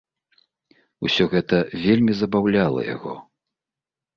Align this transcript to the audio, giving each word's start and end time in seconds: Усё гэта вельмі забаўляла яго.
Усё 1.09 1.27
гэта 1.35 1.59
вельмі 1.85 2.11
забаўляла 2.23 2.81
яго. 2.95 3.13